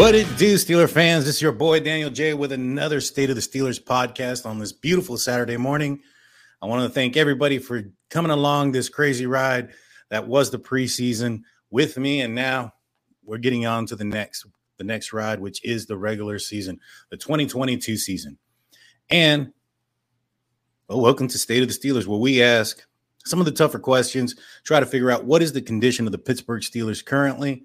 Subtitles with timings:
[0.00, 1.26] What it do, Steeler fans?
[1.26, 4.72] This is your boy Daniel J with another State of the Steelers podcast on this
[4.72, 6.00] beautiful Saturday morning.
[6.62, 9.72] I want to thank everybody for coming along this crazy ride
[10.08, 12.72] that was the preseason with me, and now
[13.24, 14.46] we're getting on to the next
[14.78, 16.80] the next ride, which is the regular season,
[17.10, 18.38] the 2022 season.
[19.10, 19.52] And
[20.88, 22.86] well, welcome to State of the Steelers, where we ask
[23.26, 26.16] some of the tougher questions, try to figure out what is the condition of the
[26.16, 27.64] Pittsburgh Steelers currently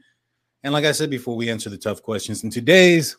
[0.66, 2.42] and like I said before, we answer the tough questions.
[2.42, 3.18] And today's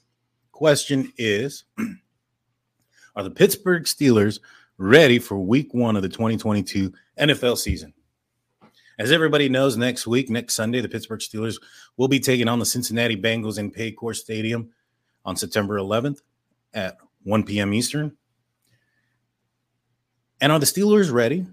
[0.51, 1.63] question is
[3.17, 4.41] Are the Pittsburgh Steelers
[4.79, 7.95] ready for week one of the 2022 NFL season?
[8.99, 11.63] As everybody knows, next week, next Sunday, the Pittsburgh Steelers
[11.97, 14.73] will be taking on the Cincinnati Bengals in Paycor Stadium
[15.25, 16.23] on September 11th
[16.75, 17.73] at 1 p.m.
[17.73, 18.17] Eastern.
[20.41, 21.47] And are the Steelers ready?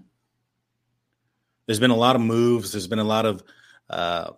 [1.66, 2.72] There's been a lot of moves.
[2.72, 3.44] There's been a lot of
[3.88, 4.32] uh,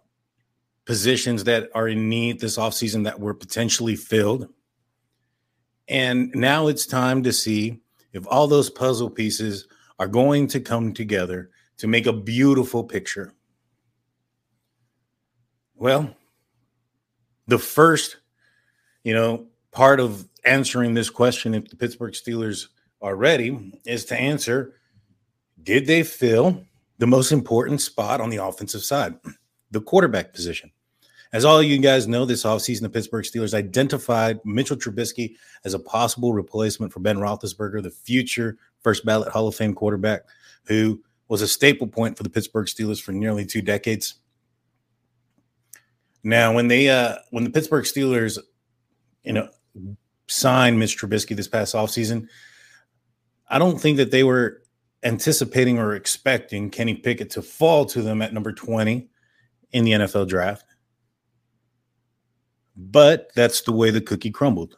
[0.87, 4.48] positions that are in need this offseason that were potentially filled.
[5.89, 7.81] And now it's time to see
[8.12, 9.67] if all those puzzle pieces
[9.98, 13.34] are going to come together to make a beautiful picture.
[15.75, 16.17] Well,
[17.47, 18.17] the first,
[19.05, 22.69] you know, part of answering this question, if the Pittsburgh Steelers
[23.03, 24.75] are ready, is to answer
[25.62, 26.65] did they fill
[26.98, 29.17] the most important spot on the offensive side,
[29.71, 30.71] the quarterback position?
[31.33, 35.79] As all you guys know, this offseason, the Pittsburgh Steelers identified Mitchell Trubisky as a
[35.79, 40.23] possible replacement for Ben Roethlisberger, the future first ballot Hall of Fame quarterback,
[40.65, 44.15] who was a staple point for the Pittsburgh Steelers for nearly two decades.
[46.23, 48.39] Now, when they uh when the Pittsburgh Steelers,
[49.23, 49.49] you know,
[50.29, 52.29] signed Mitch Trubisky this past offseason,
[53.49, 54.63] I don't think that they were
[55.03, 59.09] anticipating or expecting Kenny Pickett to fall to them at number 20
[59.73, 60.65] in the NFL draft.
[62.76, 64.76] But that's the way the cookie crumbled.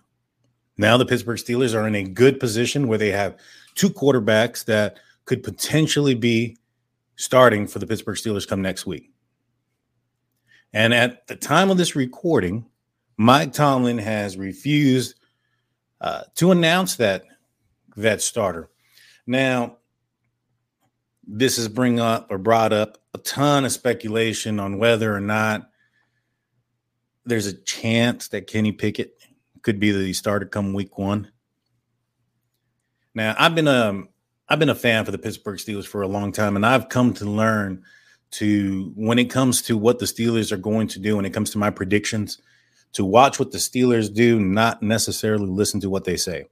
[0.76, 3.36] Now the Pittsburgh Steelers are in a good position where they have
[3.75, 6.56] two quarterbacks that could potentially be
[7.16, 9.10] starting for the Pittsburgh Steelers come next week.
[10.72, 12.66] And at the time of this recording,
[13.16, 15.16] Mike Tomlin has refused
[16.00, 17.25] uh, to announce that
[17.97, 18.70] that starter.
[19.26, 19.78] Now,
[21.26, 25.69] this has bring up or brought up a ton of speculation on whether or not
[27.28, 29.15] there's a chance that Kenny Pickett
[29.62, 31.31] could be the starter come week one.
[33.15, 34.09] Now, I've been a um,
[34.49, 37.12] I've been a fan for the Pittsburgh Steelers for a long time, and I've come
[37.15, 37.83] to learn
[38.33, 41.50] to when it comes to what the Steelers are going to do, when it comes
[41.50, 42.41] to my predictions,
[42.93, 46.47] to watch what the Steelers do, not necessarily listen to what they say.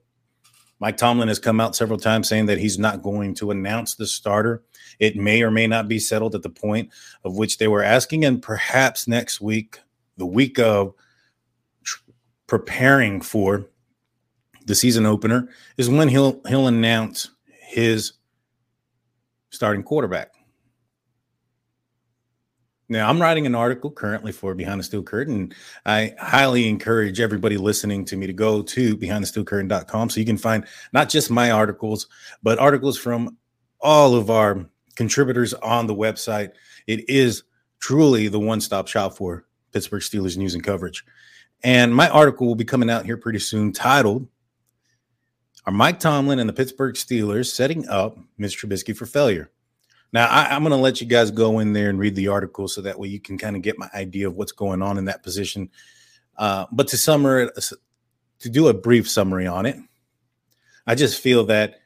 [0.79, 4.05] Mike Tomlin has come out several times saying that he's not going to announce the
[4.05, 4.63] starter.
[4.99, 6.91] It may or may not be settled at the point
[7.23, 9.79] of which they were asking, and perhaps next week
[10.17, 10.93] the week of
[11.83, 11.99] tr-
[12.47, 13.67] preparing for
[14.65, 17.29] the season opener is when he'll he'll announce
[17.61, 18.13] his
[19.49, 20.33] starting quarterback.
[22.89, 25.51] Now, I'm writing an article currently for Behind the Steel Curtain.
[25.85, 30.65] I highly encourage everybody listening to me to go to behindthesteelcurtain.com so you can find
[30.93, 32.07] not just my articles,
[32.43, 33.37] but articles from
[33.81, 36.51] all of our contributors on the website.
[36.87, 37.43] It is
[37.81, 41.05] truly the one stop shop for Pittsburgh Steelers news and coverage.
[41.63, 44.27] And my article will be coming out here pretty soon titled
[45.65, 48.65] Are Mike Tomlin and the Pittsburgh Steelers setting up Mr.
[48.65, 49.51] Trubisky for failure?
[50.13, 52.67] Now, I, am going to let you guys go in there and read the article
[52.67, 55.05] so that way you can kind of get my idea of what's going on in
[55.05, 55.69] that position.
[56.37, 57.73] Uh, but to summarize,
[58.39, 59.77] to do a brief summary on it,
[60.85, 61.81] I just feel that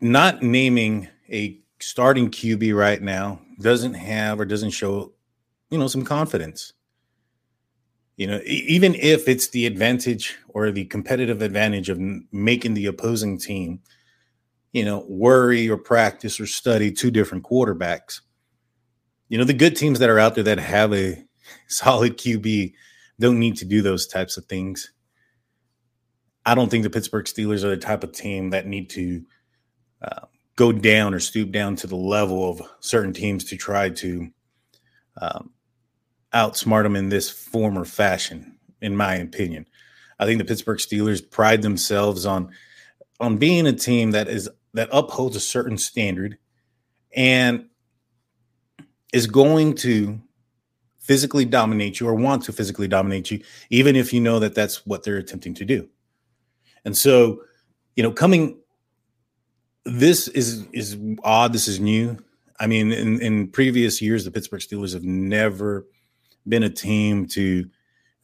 [0.00, 5.12] not naming a starting QB right now doesn't have or doesn't show
[5.70, 6.72] you know, some confidence.
[8.16, 12.00] You know, even if it's the advantage or the competitive advantage of
[12.32, 13.80] making the opposing team,
[14.72, 18.20] you know, worry or practice or study two different quarterbacks.
[19.28, 21.24] You know, the good teams that are out there that have a
[21.68, 22.72] solid QB
[23.20, 24.92] don't need to do those types of things.
[26.44, 29.22] I don't think the Pittsburgh Steelers are the type of team that need to
[30.02, 30.26] uh,
[30.56, 34.28] go down or stoop down to the level of certain teams to try to
[35.20, 35.50] um,
[36.34, 39.66] outsmart them in this form or fashion, in my opinion.
[40.18, 42.50] I think the Pittsburgh Steelers pride themselves on
[43.20, 46.38] on being a team that is that upholds a certain standard
[47.14, 47.66] and
[49.12, 50.20] is going to
[50.98, 54.84] physically dominate you or want to physically dominate you even if you know that that's
[54.86, 55.88] what they're attempting to do.
[56.84, 57.42] And so,
[57.96, 58.58] you know, coming
[59.84, 62.18] this is is odd, this is new.
[62.60, 65.86] I mean, in in previous years the Pittsburgh Steelers have never
[66.48, 67.68] been a team to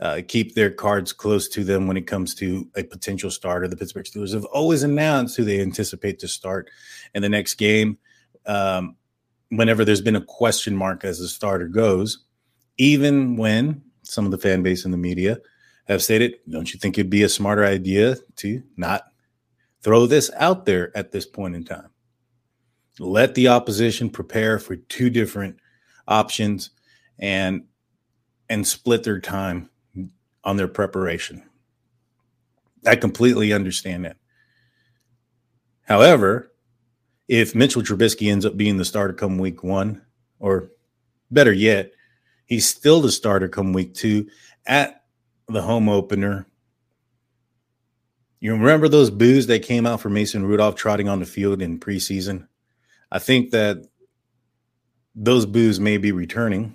[0.00, 3.68] uh, keep their cards close to them when it comes to a potential starter.
[3.68, 6.70] The Pittsburgh Steelers have always announced who they anticipate to start
[7.14, 7.98] in the next game.
[8.46, 8.96] Um,
[9.50, 12.24] whenever there's been a question mark as the starter goes,
[12.76, 15.38] even when some of the fan base and the media
[15.86, 19.04] have stated, don't you think it'd be a smarter idea to not
[19.82, 21.88] throw this out there at this point in time?
[22.98, 25.56] Let the opposition prepare for two different
[26.06, 26.70] options
[27.18, 27.64] and
[28.48, 29.70] and split their time
[30.42, 31.42] on their preparation.
[32.86, 34.16] I completely understand that.
[35.82, 36.52] However,
[37.28, 40.02] if Mitchell Trubisky ends up being the starter come week one,
[40.38, 40.70] or
[41.30, 41.92] better yet,
[42.46, 44.28] he's still the starter come week two
[44.66, 45.04] at
[45.48, 46.46] the home opener.
[48.40, 51.80] You remember those boos that came out for Mason Rudolph trotting on the field in
[51.80, 52.46] preseason?
[53.10, 53.86] I think that
[55.14, 56.74] those boos may be returning,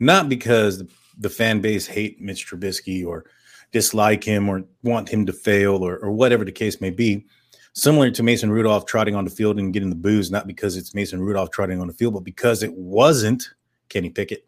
[0.00, 0.82] not because
[1.18, 3.26] the fan base hate Mitch Trubisky or
[3.72, 7.26] dislike him or want him to fail or, or whatever the case may be.
[7.72, 10.94] Similar to Mason Rudolph trotting on the field and getting the boos, not because it's
[10.94, 13.48] Mason Rudolph trotting on the field, but because it wasn't
[13.88, 14.46] Kenny Pickett.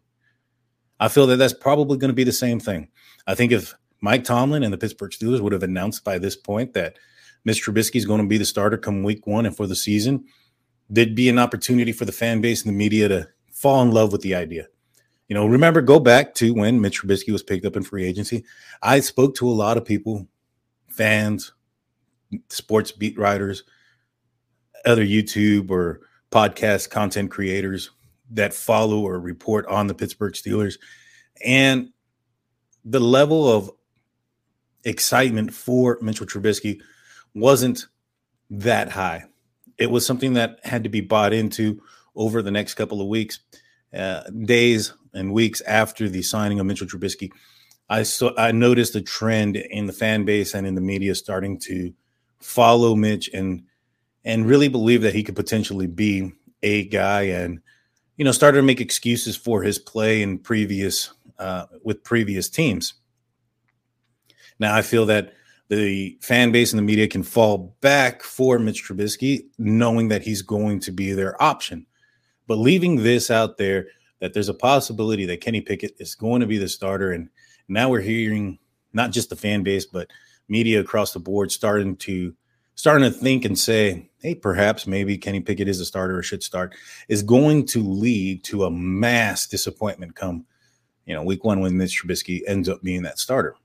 [0.99, 2.89] I feel that that's probably going to be the same thing.
[3.25, 6.73] I think if Mike Tomlin and the Pittsburgh Steelers would have announced by this point
[6.73, 6.97] that
[7.45, 10.25] Mitch Trubisky is going to be the starter come week one and for the season,
[10.89, 14.11] there'd be an opportunity for the fan base and the media to fall in love
[14.11, 14.67] with the idea.
[15.27, 18.43] You know, remember, go back to when Mitch Trubisky was picked up in free agency.
[18.81, 20.27] I spoke to a lot of people,
[20.89, 21.53] fans,
[22.49, 23.63] sports beat writers,
[24.85, 27.91] other YouTube or podcast content creators
[28.31, 30.77] that follow or report on the Pittsburgh Steelers.
[31.43, 31.89] And
[32.83, 33.71] the level of
[34.83, 36.81] excitement for Mitchell Trubisky
[37.33, 37.87] wasn't
[38.49, 39.25] that high.
[39.77, 41.81] It was something that had to be bought into
[42.15, 43.39] over the next couple of weeks,
[43.93, 47.31] uh, days, and weeks after the signing of Mitchell Trubisky.
[47.89, 51.59] I saw I noticed a trend in the fan base and in the media starting
[51.61, 51.93] to
[52.39, 53.63] follow Mitch and
[54.25, 56.31] and really believe that he could potentially be
[56.61, 57.59] a guy and
[58.17, 62.93] you know started to make excuses for his play in previous uh, with previous teams.
[64.59, 65.33] Now I feel that
[65.69, 70.41] the fan base and the media can fall back for Mitch Trubisky, knowing that he's
[70.41, 71.85] going to be their option.
[72.47, 73.87] But leaving this out there,
[74.23, 77.27] that there's a possibility that Kenny Pickett is going to be the starter, and
[77.67, 78.57] now we're hearing
[78.93, 80.09] not just the fan base, but
[80.47, 82.33] media across the board starting to
[82.73, 86.41] starting to think and say, hey, perhaps maybe Kenny Pickett is a starter or should
[86.41, 86.73] start,
[87.09, 90.45] is going to lead to a mass disappointment come,
[91.05, 93.57] you know, week one when Mitch Trubisky ends up being that starter.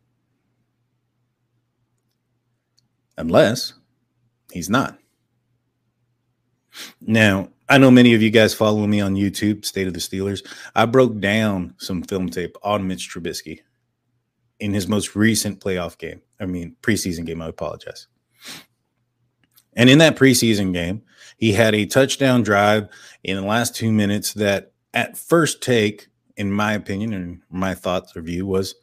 [3.17, 3.75] Unless
[4.53, 4.99] he's not.
[7.01, 10.47] Now, I know many of you guys follow me on YouTube, State of the Steelers.
[10.75, 13.61] I broke down some film tape on Mitch Trubisky
[14.61, 16.23] in his most recent playoff game.
[16.41, 17.43] I mean, preseason game.
[17.43, 18.07] I apologize.
[19.75, 21.03] And in that preseason game,
[21.37, 22.89] he had a touchdown drive
[23.23, 28.17] in the last two minutes that, at first take, in my opinion and my thoughts
[28.17, 28.75] or view, was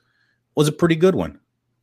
[0.56, 1.40] was a pretty good one.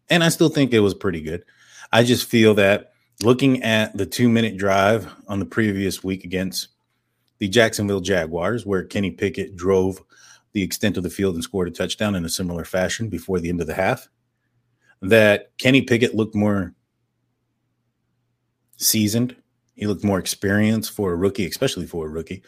[0.08, 1.44] And I still think it was pretty good.
[1.93, 6.69] I just feel that looking at the two minute drive on the previous week against
[7.39, 10.01] the Jacksonville Jaguars, where Kenny Pickett drove
[10.53, 13.49] the extent of the field and scored a touchdown in a similar fashion before the
[13.49, 14.09] end of the half,
[15.01, 16.75] that Kenny Pickett looked more
[18.77, 19.35] seasoned.
[19.75, 22.43] He looked more experienced for a rookie, especially for a rookie.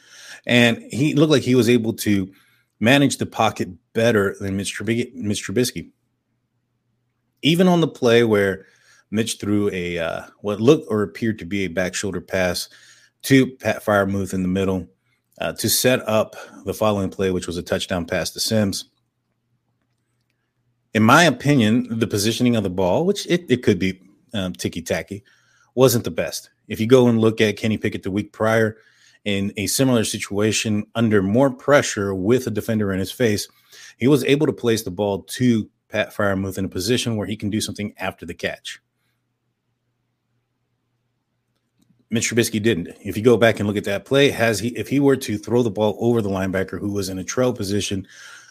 [0.47, 2.33] And he looked like he was able to
[2.81, 5.91] manage the pocket better than Mitch Trubisky.
[7.43, 8.67] Even on the play where
[9.15, 12.69] Mitch threw a uh, what looked or appeared to be a back shoulder pass
[13.23, 14.89] to Pat Freiermuth in the middle
[15.41, 18.91] uh, to set up the following play, which was a touchdown pass to Sims.
[20.95, 24.01] In my opinion, the positioning of the ball, which it, it could be
[24.33, 25.23] um, ticky tacky,
[25.77, 26.51] wasn't the best.
[26.67, 28.79] If you go and look at Kenny Pickett the week prior
[29.25, 33.47] in a similar situation under more pressure with a defender in his face,
[33.97, 37.37] he was able to place the ball to Pat Freiermuth in a position where he
[37.37, 38.81] can do something after the catch.
[42.11, 42.89] Mitch Trubisky didn't.
[43.03, 45.39] If you go back and look at that play, has he if he were to
[45.39, 48.07] throw the ball over the linebacker who was in a trail position,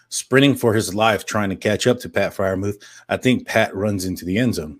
[0.10, 4.05] sprinting for his life, trying to catch up to Pat Freiermuth, I think Pat runs
[4.05, 4.79] into the end zone.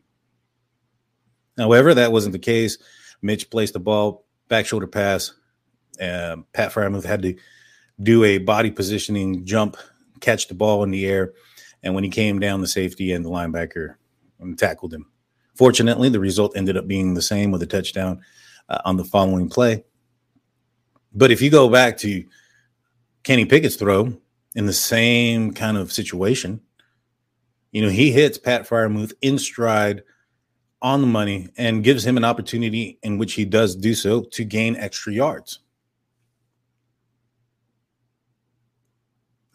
[1.58, 2.78] However, that wasn't the case.
[3.22, 5.34] Mitch placed the ball back shoulder pass.
[5.98, 7.36] Pat Freiermuth had to
[8.02, 9.78] do a body positioning jump,
[10.20, 11.34] catch the ball in the air,
[11.84, 13.96] and when he came down, the safety and the linebacker
[14.42, 15.06] um, tackled him.
[15.56, 18.22] Fortunately, the result ended up being the same with a touchdown
[18.70, 19.84] uh, on the following play.
[21.14, 22.24] But if you go back to
[23.24, 24.18] Kenny Pickett's throw,
[24.56, 26.62] in the same kind of situation.
[27.72, 30.04] You know, he hits Pat Freiermuth in stride
[30.82, 34.44] on the money and gives him an opportunity in which he does do so to
[34.44, 35.60] gain extra yards.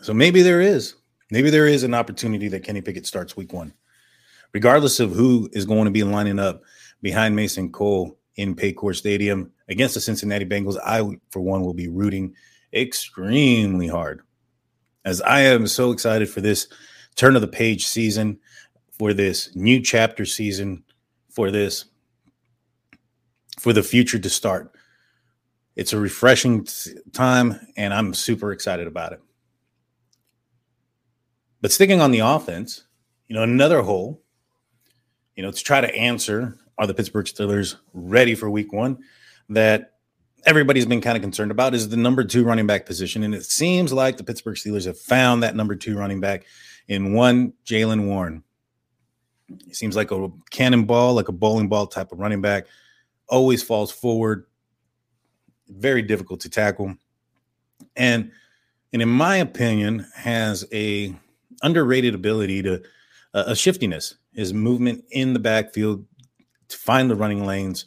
[0.00, 0.94] So maybe there is,
[1.30, 3.74] maybe there is an opportunity that Kenny Pickett starts week one,
[4.52, 6.62] regardless of who is going to be lining up
[7.02, 10.78] behind Mason Cole in Paycor Stadium against the Cincinnati Bengals.
[10.82, 12.34] I, for one, will be rooting
[12.72, 14.22] extremely hard
[15.04, 16.68] as I am so excited for this
[17.16, 18.38] turn of the page season,
[18.92, 20.84] for this new chapter season,
[21.28, 21.86] for this,
[23.58, 24.72] for the future to start.
[25.74, 26.66] It's a refreshing
[27.12, 29.20] time, and I'm super excited about it.
[31.60, 32.84] But sticking on the offense,
[33.26, 34.22] you know, another hole,
[35.34, 38.98] you know, to try to answer are the Pittsburgh Steelers ready for week one
[39.48, 39.94] that
[40.46, 43.22] everybody's been kind of concerned about is the number two running back position.
[43.22, 46.44] And it seems like the Pittsburgh Steelers have found that number two running back
[46.86, 48.44] in one Jaylen Warren.
[49.66, 52.66] He seems like a cannonball, like a bowling ball type of running back,
[53.28, 54.46] always falls forward,
[55.68, 56.94] very difficult to tackle.
[57.96, 58.30] And
[58.92, 61.14] and in my opinion, has a
[61.62, 62.82] underrated ability to
[63.34, 66.06] uh, a shiftiness, his movement in the backfield
[66.68, 67.86] to find the running lanes,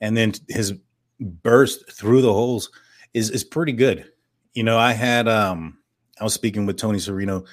[0.00, 0.74] and then his
[1.20, 2.70] burst through the holes
[3.14, 4.10] is is pretty good.
[4.54, 5.78] You know, I had um
[6.20, 7.46] I was speaking with Tony Serino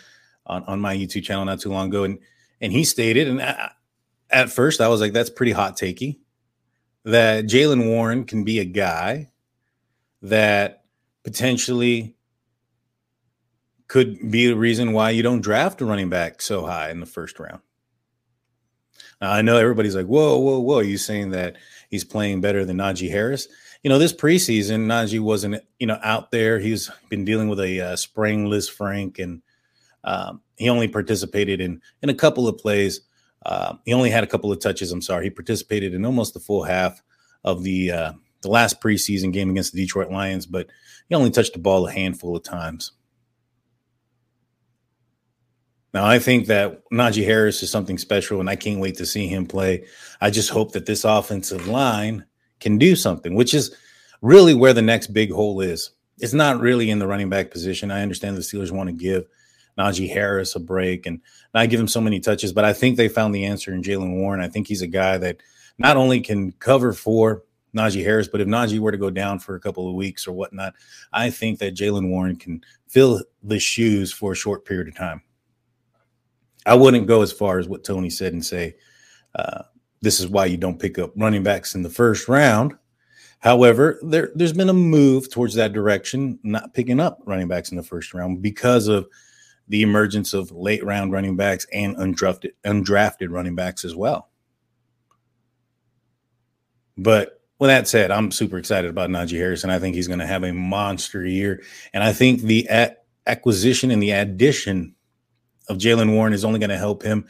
[0.45, 2.19] on, on my YouTube channel not too long ago, and
[2.61, 3.71] and he stated, and I,
[4.29, 6.19] at first I was like, that's pretty hot takey,
[7.05, 9.31] that Jaylen Warren can be a guy
[10.21, 10.83] that
[11.23, 12.15] potentially
[13.87, 17.05] could be the reason why you don't draft a running back so high in the
[17.05, 17.61] first round.
[19.21, 20.79] Now, I know everybody's like, whoa, whoa, whoa.
[20.79, 21.55] Are you saying that
[21.89, 23.47] he's playing better than Najee Harris?
[23.83, 26.59] You know, this preseason, Najee wasn't, you know, out there.
[26.59, 29.41] He's been dealing with a uh, sprained Frank, and
[30.03, 33.01] um, he only participated in in a couple of plays.
[33.45, 34.91] Uh, he only had a couple of touches.
[34.91, 35.25] I'm sorry.
[35.25, 37.01] He participated in almost the full half
[37.43, 40.67] of the uh, the last preseason game against the Detroit Lions, but
[41.07, 42.91] he only touched the ball a handful of times.
[45.93, 49.27] Now, I think that Najee Harris is something special, and I can't wait to see
[49.27, 49.85] him play.
[50.21, 52.25] I just hope that this offensive line
[52.59, 53.75] can do something, which is
[54.21, 55.91] really where the next big hole is.
[56.19, 57.91] It's not really in the running back position.
[57.91, 59.25] I understand the Steelers want to give
[59.79, 61.21] Najee Harris a break and
[61.53, 64.17] not give him so many touches, but I think they found the answer in Jaylen
[64.17, 64.41] Warren.
[64.41, 65.37] I think he's a guy that
[65.77, 67.43] not only can cover for
[67.75, 70.33] Najee Harris, but if Najee were to go down for a couple of weeks or
[70.33, 70.73] whatnot,
[71.13, 75.21] I think that Jaylen Warren can fill the shoes for a short period of time.
[76.65, 78.75] I wouldn't go as far as what Tony said and say
[79.35, 79.63] uh,
[80.01, 82.73] this is why you don't pick up running backs in the first round.
[83.39, 87.77] However, there, there's been a move towards that direction, not picking up running backs in
[87.77, 89.07] the first round because of
[89.67, 94.29] the emergence of late round running backs and undrafted, undrafted running backs as well.
[96.97, 100.19] But with that said, I'm super excited about Najee Harris, and I think he's going
[100.19, 101.61] to have a monster year.
[101.93, 102.67] And I think the
[103.25, 104.95] acquisition and the addition
[105.69, 107.25] of Jaylen Warren is only going to help him.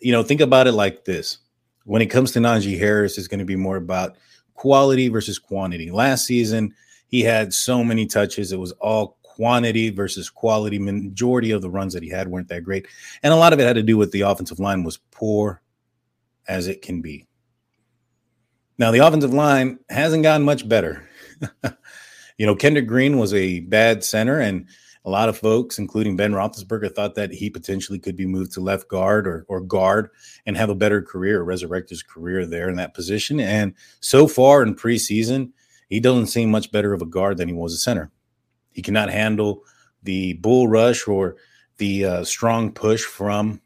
[0.00, 1.38] You know, think about it like this:
[1.84, 4.16] when it comes to Najee Harris, it's going to be more about
[4.54, 5.90] quality versus quantity.
[5.90, 6.74] Last season,
[7.08, 10.78] he had so many touches; it was all quantity versus quality.
[10.78, 12.86] Majority of the runs that he had weren't that great,
[13.22, 15.60] and a lot of it had to do with the offensive line was poor
[16.48, 17.26] as it can be.
[18.78, 21.08] Now, the offensive line hasn't gotten much better.
[22.36, 24.66] you know, Kendrick Green was a bad center, and
[25.06, 28.60] a lot of folks, including Ben Roethlisberger, thought that he potentially could be moved to
[28.60, 30.10] left guard or, or guard
[30.44, 33.38] and have a better career, resurrect his career there in that position.
[33.38, 35.52] And so far in preseason,
[35.88, 38.10] he doesn't seem much better of a guard than he was a center.
[38.72, 39.62] He cannot handle
[40.02, 41.36] the bull rush or
[41.76, 43.60] the uh, strong push from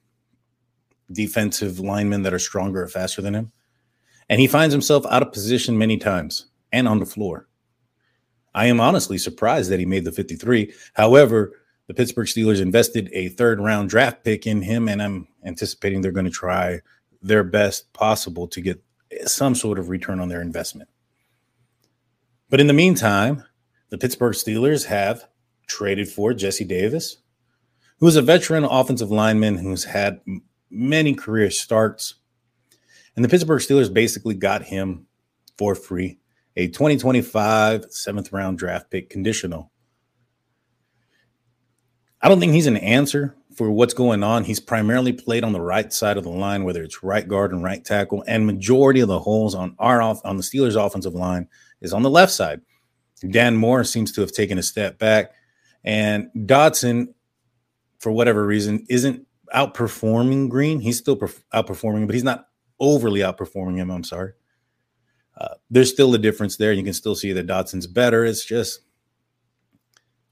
[1.10, 3.52] defensive linemen that are stronger or faster than him.
[4.28, 7.48] And he finds himself out of position many times and on the floor.
[8.54, 10.72] I am honestly surprised that he made the 53.
[10.94, 11.52] However,
[11.86, 16.12] the Pittsburgh Steelers invested a third round draft pick in him, and I'm anticipating they're
[16.12, 16.80] going to try
[17.20, 18.80] their best possible to get
[19.24, 20.88] some sort of return on their investment.
[22.48, 23.44] But in the meantime,
[23.88, 25.26] the Pittsburgh Steelers have
[25.66, 27.18] traded for Jesse Davis,
[27.98, 30.20] who is a veteran offensive lineman who's had
[30.70, 32.14] many career starts.
[33.16, 35.06] And the Pittsburgh Steelers basically got him
[35.58, 36.19] for free
[36.56, 39.70] a 2025 seventh round draft pick conditional.
[42.22, 44.44] I don't think he's an answer for what's going on.
[44.44, 47.62] He's primarily played on the right side of the line, whether it's right guard and
[47.62, 51.48] right tackle, and majority of the holes on our off on the Steelers' offensive line
[51.80, 52.60] is on the left side.
[53.30, 55.32] Dan Moore seems to have taken a step back,
[55.84, 57.08] And Dotson,
[57.98, 60.80] for whatever reason, isn't outperforming Green.
[60.80, 62.46] He's still perf- outperforming, but he's not
[62.78, 63.90] overly outperforming him.
[63.90, 64.32] I'm sorry.
[65.70, 66.72] There's still a difference there.
[66.72, 68.24] You can still see that Dotson's better.
[68.24, 68.80] It's just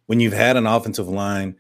[0.06, 1.56] when you've had an offensive line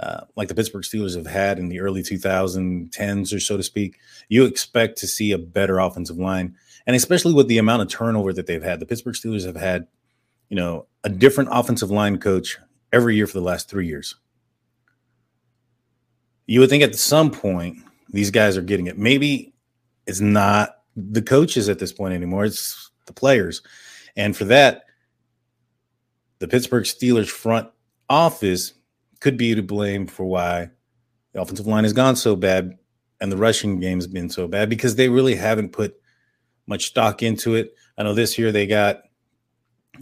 [0.00, 3.98] uh, like the Pittsburgh Steelers have had in the early 2010s or so to speak,
[4.28, 6.54] you expect to see a better offensive line.
[6.86, 9.88] And especially with the amount of turnover that they've had, the Pittsburgh Steelers have had,
[10.48, 12.58] you know, a different offensive line coach
[12.92, 14.14] every year for the last three years.
[16.46, 17.78] You would think at some point
[18.08, 18.96] these guys are getting it.
[18.96, 19.52] Maybe
[20.06, 23.62] it's not the coaches at this point anymore, it's the players.
[24.16, 24.84] And for that,
[26.38, 27.68] the Pittsburgh Steelers front
[28.08, 28.74] office
[29.20, 30.70] could be to blame for why
[31.32, 32.78] the offensive line has gone so bad
[33.20, 36.00] and the rushing game has been so bad because they really haven't put
[36.66, 37.74] much stock into it.
[37.96, 39.02] I know this year they got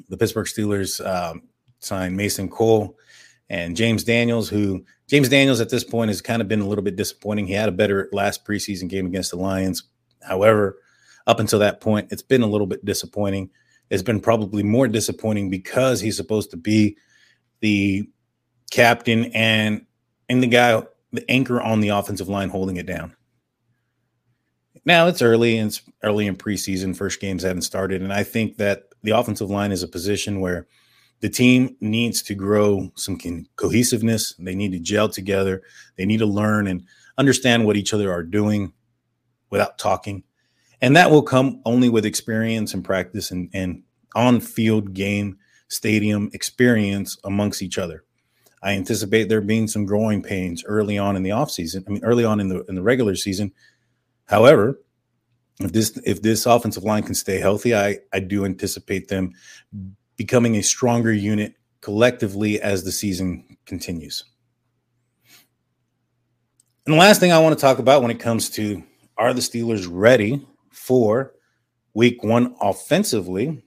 [0.09, 1.43] the Pittsburgh Steelers um,
[1.79, 2.99] signed Mason Cole
[3.49, 6.85] and James Daniels, who James Daniels at this point has kind of been a little
[6.85, 7.47] bit disappointing.
[7.47, 9.85] He had a better last preseason game against the Lions.
[10.23, 10.79] However,
[11.27, 13.51] up until that point, it's been a little bit disappointing.
[13.91, 16.97] It's been probably more disappointing because he's supposed to be
[17.61, 18.09] the
[18.71, 19.87] captain and
[20.29, 23.15] and the guy the anchor on the offensive line holding it down.
[24.85, 26.97] Now it's early and it's early in preseason.
[26.97, 30.67] First games haven't started, and I think that the offensive line is a position where
[31.21, 33.19] the team needs to grow some
[33.57, 34.35] cohesiveness.
[34.39, 35.63] They need to gel together.
[35.97, 36.85] They need to learn and
[37.19, 38.73] understand what each other are doing
[39.51, 40.23] without talking,
[40.81, 43.83] and that will come only with experience and practice and, and
[44.15, 48.05] on-field game stadium experience amongst each other.
[48.63, 51.85] I anticipate there being some growing pains early on in the offseason.
[51.87, 53.53] I mean, early on in the in the regular season.
[54.27, 54.81] However,
[55.61, 59.33] if this if this offensive line can stay healthy, I I do anticipate them
[60.17, 64.25] becoming a stronger unit collectively as the season continues.
[66.87, 68.83] And the last thing I want to talk about when it comes to
[69.19, 70.47] are the Steelers ready
[70.87, 71.35] for
[71.95, 73.61] week one offensively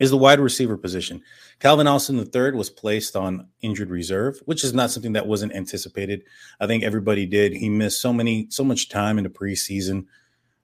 [0.00, 1.22] is the wide receiver position.
[1.60, 6.22] Calvin Austin III was placed on injured reserve, which is not something that wasn't anticipated.
[6.60, 7.52] I think everybody did.
[7.52, 10.06] He missed so many, so much time in the preseason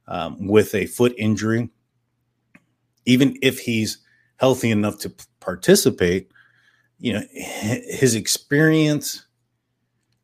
[0.08, 1.70] um, with a foot injury.
[3.06, 3.98] Even if he's
[4.36, 6.30] healthy enough to participate,
[6.98, 9.26] you know, his experience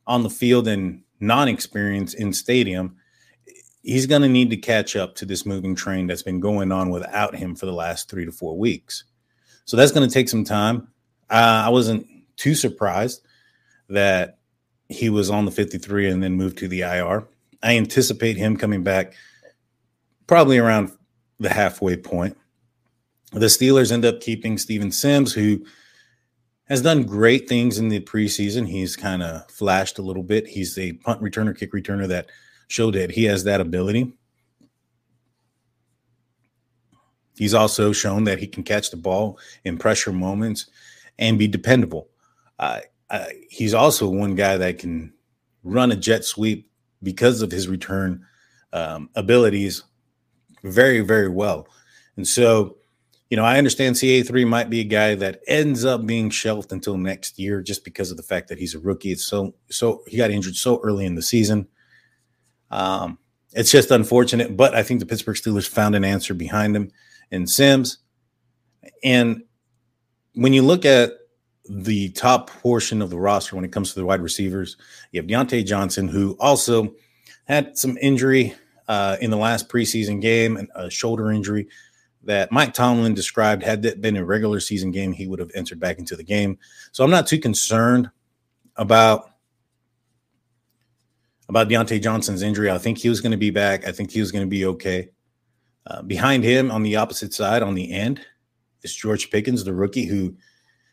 [0.06, 2.96] on the field and non-experience in stadium
[3.82, 6.90] he's going to need to catch up to this moving train that's been going on
[6.90, 9.04] without him for the last three to four weeks.
[9.64, 10.88] So that's going to take some time.
[11.28, 13.22] Uh, I wasn't too surprised
[13.88, 14.38] that
[14.88, 17.26] he was on the 53 and then moved to the IR.
[17.62, 19.14] I anticipate him coming back
[20.26, 20.92] probably around
[21.38, 22.36] the halfway point.
[23.32, 25.64] The Steelers end up keeping Steven Sims, who
[26.68, 28.68] has done great things in the preseason.
[28.68, 30.48] He's kind of flashed a little bit.
[30.48, 32.28] He's a punt returner, kick returner that–
[32.70, 34.12] showed that he has that ability.
[37.36, 40.66] He's also shown that he can catch the ball in pressure moments
[41.18, 42.08] and be dependable.
[42.58, 45.12] Uh, uh, he's also one guy that can
[45.64, 46.70] run a jet sweep
[47.02, 48.24] because of his return
[48.72, 49.82] um, abilities
[50.62, 51.66] very, very well.
[52.16, 52.76] And so,
[53.30, 56.96] you know, I understand CA3 might be a guy that ends up being shelved until
[56.96, 59.10] next year just because of the fact that he's a rookie.
[59.10, 61.66] It's so, so he got injured so early in the season.
[62.70, 63.18] Um,
[63.52, 66.90] it's just unfortunate, but I think the Pittsburgh Steelers found an answer behind him
[67.30, 67.98] in Sims.
[69.02, 69.42] And
[70.34, 71.12] when you look at
[71.68, 74.76] the top portion of the roster when it comes to the wide receivers,
[75.12, 76.94] you have Diontae Johnson, who also
[77.44, 78.54] had some injury
[78.88, 81.68] uh, in the last preseason game, a shoulder injury
[82.22, 83.62] that Mike Tomlin described.
[83.62, 86.58] Had that been a regular season game, he would have entered back into the game.
[86.92, 88.10] So I'm not too concerned
[88.76, 89.29] about
[91.50, 92.70] about Diontae Johnson's injury.
[92.70, 93.86] I think he was going to be back.
[93.86, 95.10] I think he was going to be okay.
[95.84, 98.20] Uh, behind him on the opposite side, on the end,
[98.82, 100.36] is George Pickens, the rookie, who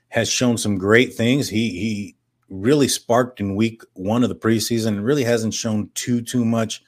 [0.09, 1.47] has shown some great things.
[1.47, 2.15] He he
[2.49, 6.81] really sparked in week one of the preseason and really hasn't shown too too much.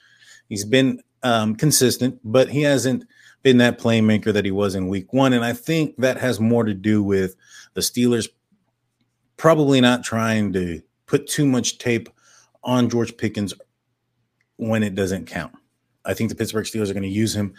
[0.47, 3.05] He's been um, consistent, but he hasn't
[3.43, 5.33] been that playmaker that he was in week one.
[5.33, 7.35] And I think that has more to do with
[7.75, 8.29] the Steelers
[9.37, 12.09] probably not trying to put too much tape
[12.63, 13.53] on George Pickens
[14.57, 15.53] when it doesn't count.
[16.05, 17.53] I think the Pittsburgh Steelers are going to use him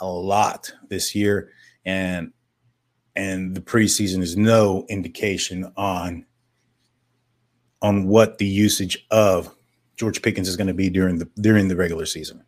[0.00, 1.50] a lot this year,
[1.84, 2.32] and
[3.16, 6.26] and the preseason is no indication on
[7.82, 9.54] on what the usage of
[9.96, 12.42] George Pickens is going to be during the during the regular season.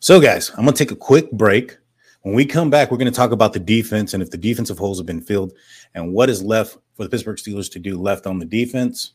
[0.00, 1.76] So, guys, I'm going to take a quick break.
[2.22, 4.78] When we come back, we're going to talk about the defense and if the defensive
[4.78, 5.54] holes have been filled
[5.94, 9.14] and what is left for the Pittsburgh Steelers to do left on the defense.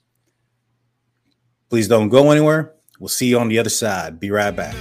[1.69, 2.73] Please don't go anywhere.
[2.99, 4.19] We'll see you on the other side.
[4.19, 4.73] Be right back.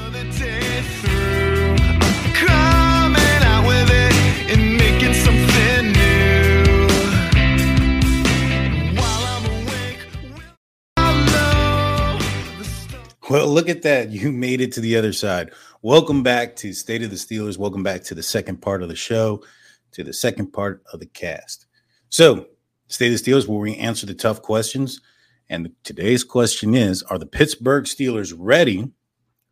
[13.28, 14.10] Well, look at that.
[14.10, 15.50] You made it to the other side.
[15.82, 17.58] Welcome back to State of the Steelers.
[17.58, 19.42] Welcome back to the second part of the show,
[19.90, 21.66] to the second part of the cast.
[22.08, 22.46] So,
[22.86, 25.00] State of the Steelers, where we answer the tough questions.
[25.48, 28.90] And today's question is Are the Pittsburgh Steelers ready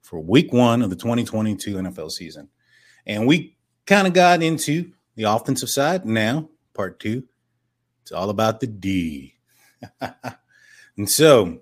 [0.02, 2.48] for week one of the 2022 NFL season?
[3.06, 6.04] And we kind of got into the offensive side.
[6.04, 7.24] Now, part two,
[8.02, 9.34] it's all about the D.
[10.96, 11.60] and so,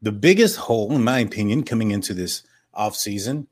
[0.00, 2.42] the biggest hole, in my opinion, coming into this
[2.76, 3.46] offseason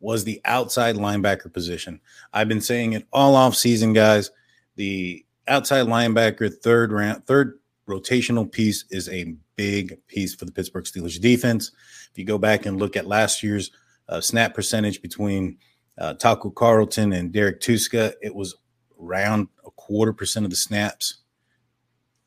[0.00, 2.00] was the outside linebacker position.
[2.32, 4.30] I've been saying it all offseason, guys.
[4.76, 7.57] The outside linebacker, third round, third
[7.88, 11.72] rotational piece is a big piece for the Pittsburgh Steelers defense.
[12.10, 13.70] If you go back and look at last year's
[14.08, 15.58] uh, snap percentage between
[15.98, 18.56] uh, Taco Charlton and Derek Tuszka, it was
[19.00, 21.18] around a quarter percent of the snaps.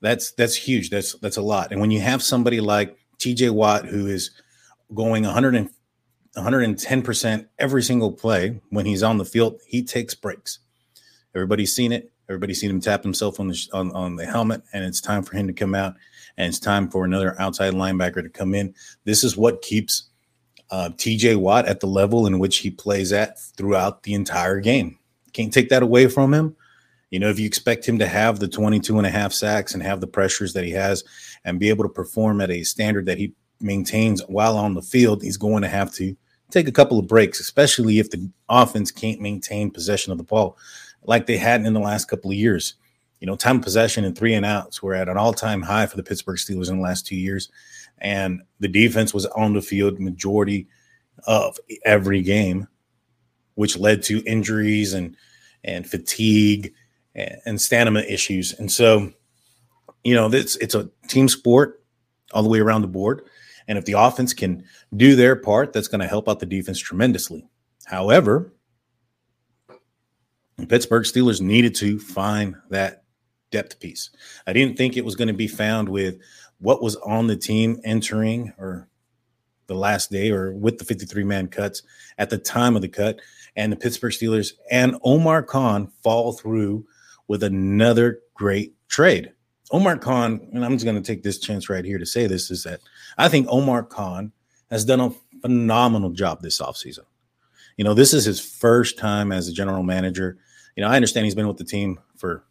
[0.01, 0.89] That's that's huge.
[0.89, 1.71] That's that's a lot.
[1.71, 4.31] And when you have somebody like TJ Watt, who is
[4.93, 5.69] going 100 and
[6.35, 10.59] 110% every single play when he's on the field, he takes breaks.
[11.35, 12.10] Everybody's seen it.
[12.31, 15.35] Everybody's seen him tap himself on the on, on the helmet, and it's time for
[15.35, 15.95] him to come out,
[16.37, 18.73] and it's time for another outside linebacker to come in.
[19.03, 20.09] This is what keeps
[20.69, 24.97] uh, TJ Watt at the level in which he plays at throughout the entire game.
[25.33, 26.55] Can't take that away from him.
[27.09, 29.83] You know, if you expect him to have the 22 and a half sacks and
[29.83, 31.03] have the pressures that he has
[31.43, 35.21] and be able to perform at a standard that he maintains while on the field,
[35.21, 36.15] he's going to have to
[36.49, 40.57] take a couple of breaks, especially if the offense can't maintain possession of the ball
[41.03, 42.75] like they hadn't in the last couple of years.
[43.19, 45.85] You know, time of possession and three and outs were at an all time high
[45.85, 47.51] for the Pittsburgh Steelers in the last two years.
[47.99, 50.67] And the defense was on the field majority
[51.27, 52.67] of every game,
[53.55, 55.15] which led to injuries and
[55.63, 56.73] and fatigue
[57.13, 58.53] and stamina issues.
[58.53, 59.11] And so,
[60.03, 61.83] you know, this it's a team sport
[62.33, 63.23] all the way around the board.
[63.67, 64.63] And if the offense can
[64.95, 67.47] do their part, that's going to help out the defense tremendously.
[67.85, 68.51] However,
[70.69, 73.03] Pittsburgh Steelers needed to find that
[73.51, 74.09] depth piece.
[74.47, 76.19] I didn't think it was going to be found with
[76.59, 78.87] what was on the team entering or
[79.67, 81.83] the last day or with the 53 man cuts
[82.17, 83.19] at the time of the cut.
[83.55, 86.85] And the Pittsburgh Steelers and Omar Khan fall through
[87.27, 89.33] with another great trade.
[89.71, 92.51] Omar Khan, and I'm just going to take this chance right here to say this,
[92.51, 92.81] is that
[93.17, 94.31] I think Omar Khan
[94.69, 97.05] has done a phenomenal job this offseason.
[97.77, 100.37] You know, this is his first time as a general manager.
[100.75, 102.43] You know, I understand he's been with the team for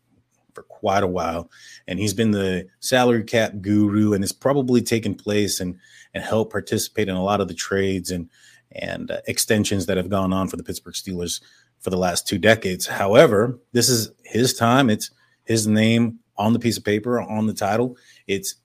[0.55, 1.51] for quite a while,
[1.87, 5.79] and he's been the salary cap guru, and it's probably taken place and
[6.15, 8.29] and helped participate in a lot of the trades and
[8.73, 11.41] and uh, extensions that have gone on for the Pittsburgh Steelers
[11.81, 12.87] for the last two decades.
[12.87, 14.91] However, this is his time.
[14.91, 15.11] It's
[15.45, 17.97] his name on the piece of paper, on the title.
[18.27, 18.57] It's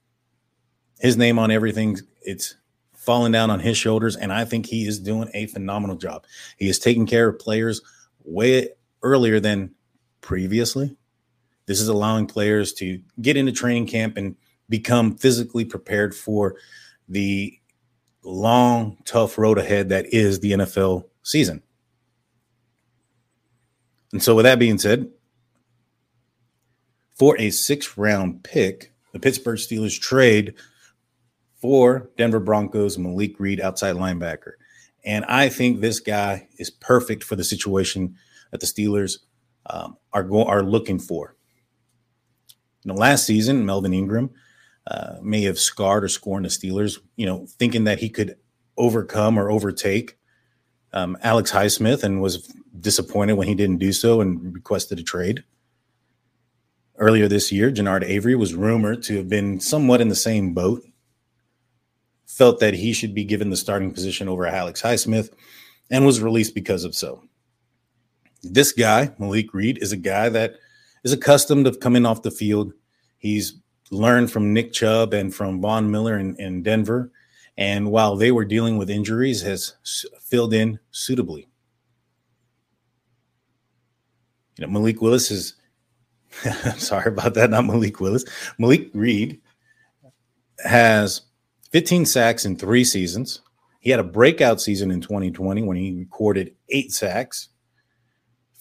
[0.99, 1.97] his name on everything.
[2.21, 2.55] It's
[2.93, 4.15] falling down on his shoulders.
[4.15, 6.25] And I think he is doing a phenomenal job.
[6.57, 7.81] He is taking care of players
[8.23, 8.69] way
[9.05, 9.73] earlier than
[10.19, 10.97] previously.
[11.67, 14.35] This is allowing players to get into training camp and
[14.67, 16.55] become physically prepared for
[17.07, 17.57] the
[18.23, 21.61] long, tough road ahead that is the NFL season.
[24.11, 25.09] And so, with that being said,
[27.13, 30.55] for a six round pick, the Pittsburgh Steelers trade
[31.61, 34.53] for Denver Broncos Malik Reed, outside linebacker.
[35.03, 38.15] And I think this guy is perfect for the situation
[38.55, 39.17] that the Steelers
[39.65, 41.35] um, are go- are looking for.
[42.83, 44.29] You know, last season, Melvin Ingram
[44.87, 48.35] uh, may have scarred or scorned the Steelers, you know, thinking that he could
[48.77, 50.17] overcome or overtake
[50.93, 52.47] um, Alex Highsmith and was
[52.79, 55.43] disappointed when he didn't do so and requested a trade.
[56.97, 60.83] Earlier this year, Genard Avery was rumored to have been somewhat in the same boat,
[62.25, 65.31] felt that he should be given the starting position over Alex Highsmith,
[65.91, 67.23] and was released because of so.
[68.51, 70.55] This guy, Malik Reed, is a guy that
[71.03, 72.73] is accustomed to coming off the field.
[73.17, 73.59] He's
[73.91, 77.11] learned from Nick Chubb and from Von Miller in, in Denver
[77.57, 79.75] and while they were dealing with injuries, has
[80.19, 81.47] filled in suitably.
[84.57, 85.53] You know, Malik Willis is.
[86.77, 87.49] sorry about that.
[87.49, 88.25] Not Malik Willis.
[88.57, 89.39] Malik Reed
[90.63, 91.21] has
[91.71, 93.41] 15 sacks in three seasons.
[93.79, 97.49] He had a breakout season in 2020 when he recorded eight sacks,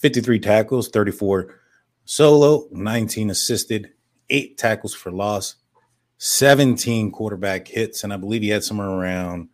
[0.04, 1.58] 53 tackles, 34
[2.04, 3.90] solo, 19 assisted,
[4.28, 5.54] eight tackles for loss,
[6.18, 9.48] 17 quarterback hits, and I believe he had somewhere around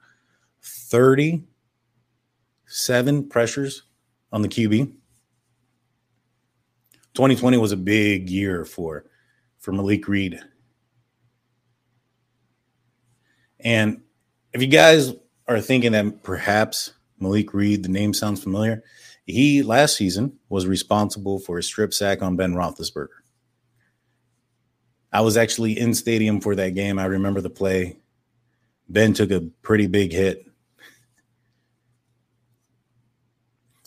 [0.60, 3.84] 37 pressures
[4.32, 4.92] on the QB.
[7.14, 9.04] 2020 was a big year for
[9.60, 10.40] for Malik Reed.
[13.60, 14.00] And
[14.52, 15.12] if you guys
[15.46, 18.82] are thinking that perhaps Malik Reed, the name sounds familiar,
[19.30, 23.08] he last season was responsible for a strip sack on Ben Roethlisberger.
[25.12, 26.98] I was actually in stadium for that game.
[26.98, 27.98] I remember the play.
[28.88, 30.46] Ben took a pretty big hit.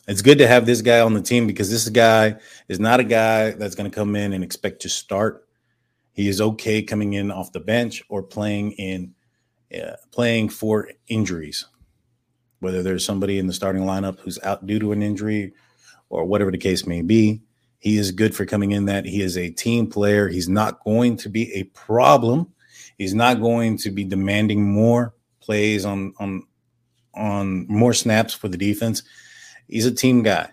[0.05, 2.35] It's good to have this guy on the team because this guy
[2.67, 5.47] is not a guy that's going to come in and expect to start.
[6.11, 9.15] He is okay coming in off the bench or playing in
[9.73, 11.65] uh, playing for injuries,
[12.63, 15.53] whether there's somebody in the starting lineup who's out due to an injury
[16.09, 17.41] or whatever the case may be.
[17.79, 20.29] He is good for coming in that he is a team player.
[20.29, 22.53] He's not going to be a problem.
[22.97, 26.43] He's not going to be demanding more plays on on
[27.13, 29.03] on more snaps for the defense.
[29.67, 30.49] He's a team guy.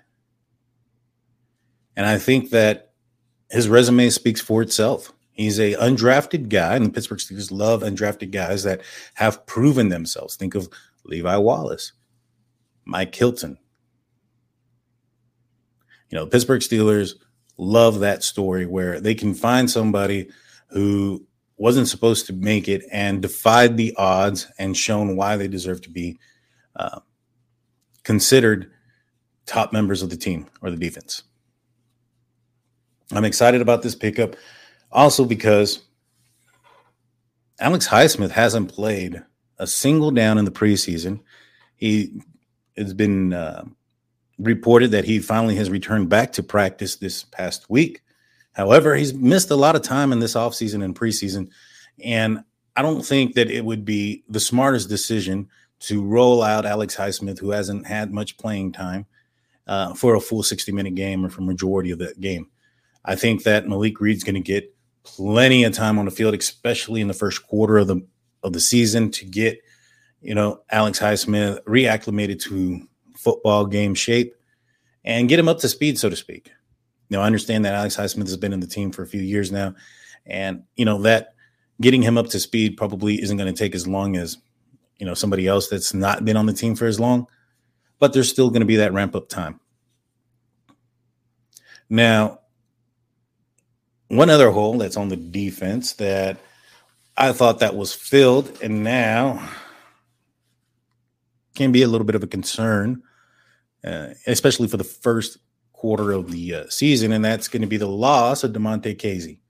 [1.96, 2.92] And I think that
[3.50, 5.12] his resume speaks for itself.
[5.32, 8.82] He's a undrafted guy, and the Pittsburgh Steelers love undrafted guys that
[9.14, 10.36] have proven themselves.
[10.36, 10.68] Think of
[11.04, 11.92] Levi Wallace,
[12.84, 13.58] Mike Hilton.
[16.10, 17.14] You know, Pittsburgh Steelers
[17.56, 20.28] love that story where they can find somebody
[20.68, 25.82] who wasn't supposed to make it and defied the odds and shown why they deserve
[25.82, 26.18] to be
[26.76, 27.00] uh,
[28.02, 28.70] considered
[29.46, 31.22] top members of the team or the defense.
[33.12, 34.36] I'm excited about this pickup
[34.90, 35.82] also because
[37.58, 39.22] Alex Highsmith hasn't played
[39.58, 41.20] a single down in the preseason.
[41.76, 42.22] He
[42.80, 43.64] has been uh,
[44.38, 48.02] reported that he finally has returned back to practice this past week.
[48.52, 51.50] However, he's missed a lot of time in this offseason and preseason.
[52.02, 52.42] And
[52.76, 55.48] I don't think that it would be the smartest decision
[55.80, 59.06] to roll out Alex Highsmith, who hasn't had much playing time,
[59.66, 62.48] uh, for a full 60 minute game or for majority of that game.
[63.04, 67.00] I think that Malik Reed's going to get plenty of time on the field, especially
[67.00, 68.04] in the first quarter of the
[68.42, 69.60] of the season, to get
[70.20, 74.34] you know Alex Highsmith reacclimated to football game shape
[75.04, 76.50] and get him up to speed, so to speak.
[77.08, 79.50] Now, I understand that Alex Highsmith has been in the team for a few years
[79.50, 79.74] now,
[80.26, 81.34] and you know that
[81.80, 84.38] getting him up to speed probably isn't going to take as long as
[84.98, 87.26] you know somebody else that's not been on the team for as long,
[87.98, 89.58] but there's still going to be that ramp up time.
[91.88, 92.40] Now,
[94.08, 96.36] one other hole that's on the defense that
[97.16, 99.48] I thought that was filled, and now
[101.60, 103.02] can be a little bit of a concern,
[103.84, 105.36] uh, especially for the first
[105.74, 109.40] quarter of the uh, season, and that's going to be the loss of Damontae Kazee,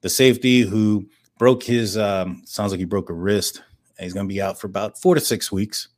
[0.00, 1.06] the safety who
[1.38, 3.62] broke his um, sounds like he broke a wrist.
[3.98, 5.88] He's going to be out for about four to six weeks.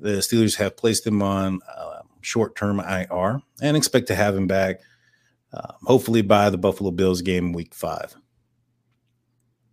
[0.00, 4.80] The Steelers have placed him on uh, short-term IR and expect to have him back
[5.52, 8.16] um, hopefully by the Buffalo Bills game week five.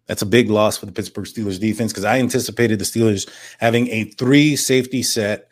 [0.07, 3.87] That's a big loss for the Pittsburgh Steelers defense because I anticipated the Steelers having
[3.87, 5.47] a three safety set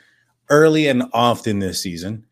[0.49, 2.25] early and often this season.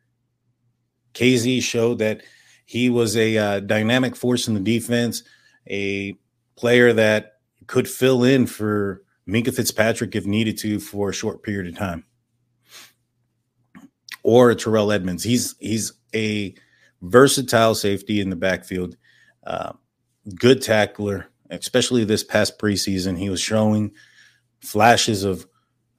[1.14, 2.22] Kazee showed that
[2.66, 5.24] he was a uh, dynamic force in the defense,
[5.70, 6.18] a
[6.56, 11.74] player that could fill in for Minkah Fitzpatrick if needed to for a short period
[11.74, 12.06] of time,
[14.24, 15.24] or Terrell Edmunds.
[15.24, 16.56] He's he's a
[17.02, 18.98] versatile safety in the backfield,
[19.46, 19.74] uh,
[20.36, 23.18] good tackler, especially this past preseason.
[23.18, 23.92] He was showing
[24.62, 25.48] flashes of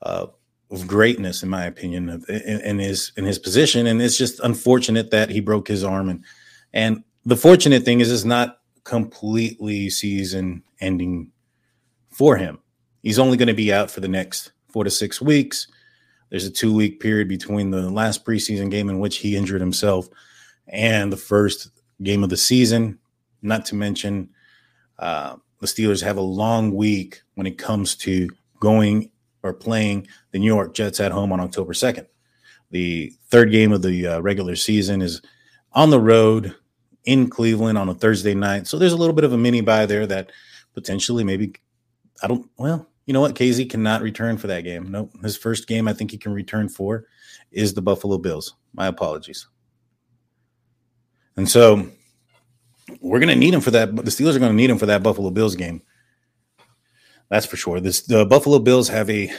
[0.02, 0.26] uh,
[0.70, 3.86] of greatness, in my opinion, of, in, in, his in his position.
[3.86, 6.08] And it's just unfortunate that he broke his arm.
[6.08, 6.24] And
[6.72, 11.30] and the fortunate thing is, it's not completely season ending
[12.10, 12.58] for him.
[13.02, 15.66] He's only going to be out for the next four to six weeks.
[16.30, 20.08] There's a two week period between the last preseason game in which he injured himself
[20.66, 21.70] and the first
[22.02, 22.98] game of the season.
[23.40, 24.30] Not to mention,
[24.98, 28.28] uh, the Steelers have a long week when it comes to
[28.60, 29.10] going
[29.42, 32.06] or playing the New York Jets at home on October 2nd.
[32.70, 35.22] The third game of the uh, regular season is
[35.72, 36.54] on the road
[37.04, 38.66] in Cleveland on a Thursday night.
[38.66, 40.30] So there's a little bit of a mini bye there that
[40.74, 41.54] potentially maybe
[42.22, 43.34] I don't well, you know what?
[43.34, 44.90] Kazee cannot return for that game.
[44.90, 45.12] Nope.
[45.22, 47.06] His first game I think he can return for
[47.50, 48.54] is the Buffalo Bills.
[48.74, 49.46] My apologies.
[51.36, 51.88] And so
[53.00, 53.94] we're going to need him for that.
[53.94, 55.82] The Steelers are going to need him for that Buffalo Bills game.
[57.30, 57.80] That's for sure.
[57.80, 59.30] This the Buffalo Bills have a,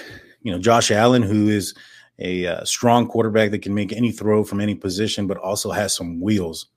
[0.42, 1.74] you know, Josh Allen who is
[2.20, 5.96] a uh, strong quarterback that can make any throw from any position, but also has
[5.96, 6.68] some wheels.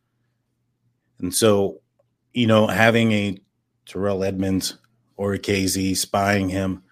[1.19, 1.81] And so,
[2.33, 3.39] you know, having a
[3.87, 4.79] Terrell Edmunds
[5.17, 6.83] or a Kazee spying him,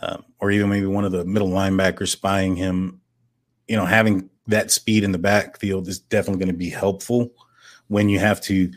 [0.00, 3.00] um, or even maybe one of the middle linebackers spying him,
[3.66, 7.30] you know, having that speed in the backfield is definitely going to be helpful
[7.88, 8.70] when you have to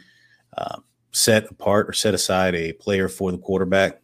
[0.58, 0.80] uh,
[1.12, 4.02] set apart or set aside a player for the quarterback.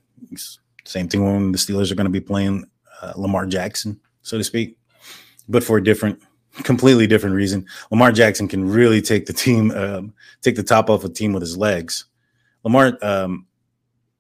[0.86, 2.66] Same thing when the Steelers are going to be playing
[3.02, 4.78] uh, Lamar Jackson, so to speak,
[5.50, 6.20] but for a different,
[6.64, 7.66] completely different reason.
[7.92, 11.42] Lamar Jackson can really take the team, um, take the top off a team with
[11.42, 12.06] his legs.
[12.64, 13.46] Lamar, um,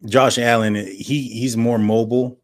[0.06, 2.40] Josh Allen, he he's more mobile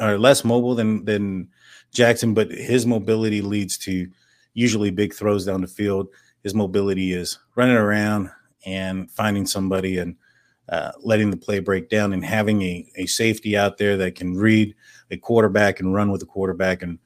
[0.00, 1.48] or less mobile than than
[1.92, 4.08] Jackson, but his mobility leads to
[4.54, 6.08] usually big throws down the field.
[6.42, 8.30] His mobility is running around
[8.64, 10.16] and finding somebody and
[10.68, 14.34] uh, letting the play break down and having a, a safety out there that can
[14.34, 14.74] read
[15.10, 16.82] a quarterback and run with the quarterback.
[16.82, 16.98] And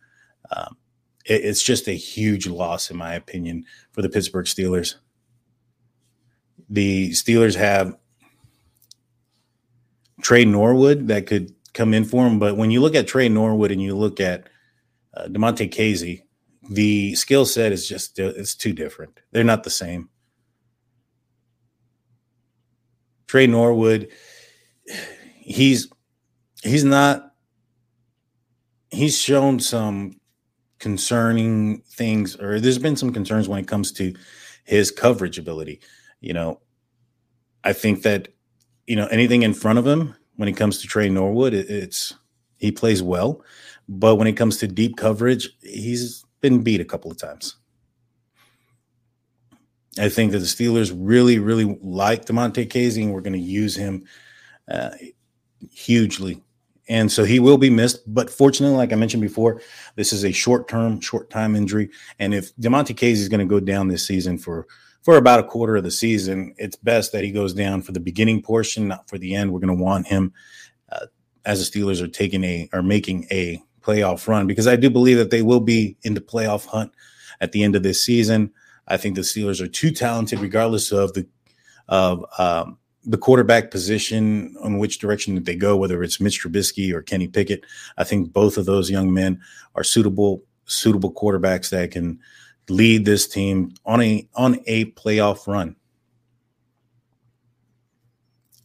[0.50, 0.76] um,
[1.24, 4.94] it, it's just a huge loss, in my opinion, for the Pittsburgh Steelers.
[6.70, 7.96] The Steelers have
[10.22, 12.38] Tre Norwood that could come in for him.
[12.38, 14.48] But when you look at Tre Norwood and you look at
[15.14, 16.22] uh, Damontae Kazee,
[16.68, 19.20] the skill set is just it's too different.
[19.32, 20.10] They're not the same.
[23.28, 24.08] Tre Norwood,
[25.36, 25.88] he's
[26.62, 27.32] he's not
[28.90, 30.18] he's shown some
[30.78, 34.14] concerning things, or there's been some concerns when it comes to
[34.64, 35.80] his coverage ability.
[36.20, 36.60] You know,
[37.64, 38.28] I think that
[38.86, 42.14] you know anything in front of him when it comes to Tre Norwood, it, it's
[42.58, 43.42] he plays well,
[43.88, 47.56] but when it comes to deep coverage, he's been beat a couple of times.
[49.98, 53.76] I think that the Steelers really, really like Damontae Kazee and we're going to use
[53.76, 54.04] him
[54.70, 54.90] uh,
[55.70, 56.42] hugely.
[56.88, 58.02] And so he will be missed.
[58.12, 59.60] But fortunately, like I mentioned before,
[59.96, 61.90] this is a short term, short time injury.
[62.18, 64.66] And if Damontae Kazee is going to go down this season for
[65.02, 68.00] for about a quarter of the season, it's best that he goes down for the
[68.00, 69.52] beginning portion, not for the end.
[69.52, 70.32] We're going to want him
[70.90, 71.06] uh,
[71.44, 75.18] as the Steelers are taking a are making a playoff run because I do believe
[75.18, 76.92] that they will be in the playoff hunt
[77.40, 78.52] at the end of this season.
[78.88, 81.26] I think the Steelers are too talented, regardless of the
[81.88, 86.92] of um, the quarterback position on which direction that they go, whether it's Mitch Trubisky
[86.92, 87.64] or Kenny Pickett.
[87.96, 89.40] I think both of those young men
[89.74, 92.18] are suitable suitable quarterbacks that can
[92.68, 95.76] lead this team on a on a playoff run.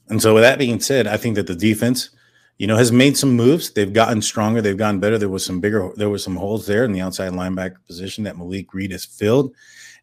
[0.10, 2.10] And so, with that being said, I think that the defense
[2.58, 3.72] you know, has made some moves.
[3.72, 4.62] They've gotten stronger.
[4.62, 5.18] They've gotten better.
[5.18, 8.38] There was some bigger, there was some holes there in the outside linebacker position that
[8.38, 9.54] Malik Reed has filled.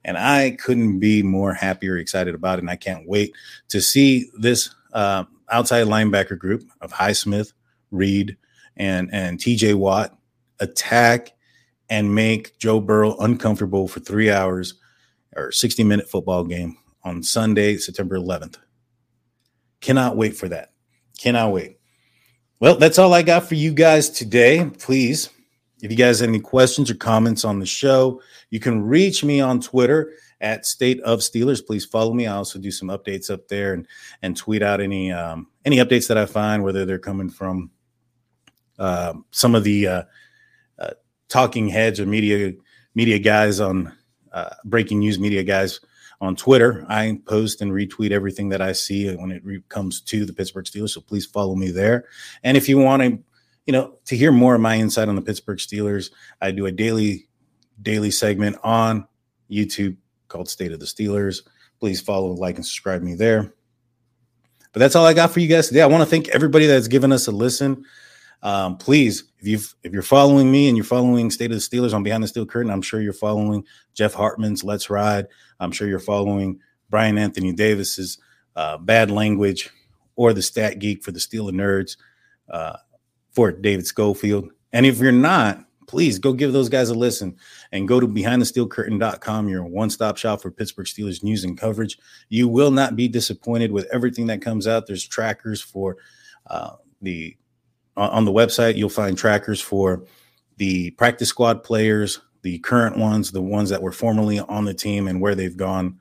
[0.05, 2.63] And I couldn't be more happy or excited about it.
[2.63, 3.35] And I can't wait
[3.69, 7.53] to see this uh, outside linebacker group of Highsmith,
[7.91, 8.37] Reed,
[8.77, 10.17] and, and TJ Watt
[10.59, 11.33] attack
[11.89, 14.75] and make Joe Burrow uncomfortable for three hours
[15.37, 18.57] or 60 minute football game on Sunday, September 11th.
[19.81, 20.73] Cannot wait for that.
[21.19, 21.79] Cannot wait.
[22.61, 24.71] Well, that's all I got for you guys today.
[24.79, 25.31] Please,
[25.83, 29.41] if you guys have any questions or comments on the show, you can reach me
[29.41, 31.65] on Twitter at State of Steelers.
[31.65, 32.27] Please follow me.
[32.27, 33.87] I also do some updates up there and
[34.23, 37.71] and tweet out any um, any updates that I find, whether they're coming from
[38.79, 40.03] uh, some of the uh,
[40.79, 40.91] uh,
[41.29, 42.55] talking heads or media
[42.95, 43.93] media guys on
[44.33, 45.81] uh, breaking news media guys
[46.21, 46.85] on Twitter.
[46.89, 50.65] I post and retweet everything that I see when it re- comes to the Pittsburgh
[50.65, 50.91] Steelers.
[50.91, 52.07] So please follow me there.
[52.43, 53.19] And if you want to,
[53.67, 56.73] you know, to hear more of my insight on the Pittsburgh Steelers, I do a
[56.73, 57.29] daily
[57.83, 59.07] daily segment on
[59.51, 59.97] YouTube
[60.29, 61.43] called State of the Steelers.
[61.79, 63.55] Please follow, like, and subscribe me there.
[64.73, 65.83] But that's all I got for you guys today.
[65.83, 67.85] I want to thank everybody that's given us a listen.
[68.43, 71.93] Um, please, if you if you're following me and you're following State of the Steelers
[71.93, 75.27] on Behind the Steel Curtain, I'm sure you're following Jeff Hartman's Let's Ride.
[75.59, 78.19] I'm sure you're following Bryan Anthony Davis's
[78.57, 79.71] uh, Bad Language
[80.17, 81.97] or the Stat Geek for the Steel and Nerds
[82.49, 82.77] uh,
[83.33, 84.51] for David Schofield.
[84.73, 87.37] And if you're not, please go give those guys a listen
[87.73, 91.99] and go to behindthesteelcurtain.com, your one stop shop for Pittsburgh Steelers news and coverage.
[92.29, 94.87] You will not be disappointed with everything that comes out.
[94.87, 95.97] There's trackers for
[96.47, 97.37] uh, the
[97.97, 100.05] on the website, you'll find trackers for
[100.57, 105.09] the practice squad players, the current ones, the ones that were formerly on the team,
[105.09, 105.99] and where they've gone.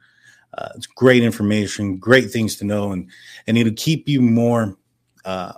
[0.57, 3.09] Uh, it's great information, great things to know, and
[3.47, 4.77] and it'll keep you more
[5.25, 5.53] uh,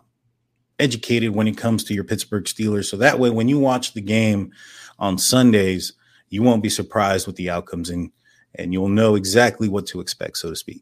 [0.82, 2.86] educated when it comes to your Pittsburgh Steelers.
[2.86, 4.52] So that way, when you watch the game
[5.00, 5.94] on Sundays,
[6.30, 8.12] you won't be surprised with the outcomes, and
[8.56, 10.82] and you'll know exactly what to expect, so to speak.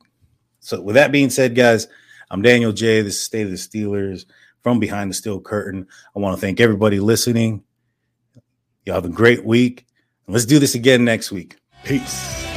[0.59, 1.87] So, with that being said, guys,
[2.31, 3.01] I'm Daniel J.
[3.01, 4.25] This is State of the Steelers
[4.61, 5.87] from behind the steel curtain.
[6.15, 7.63] I want to thank everybody listening.
[8.85, 9.85] Y'all have a great week.
[10.27, 11.57] Let's do this again next week.
[11.83, 12.48] Peace.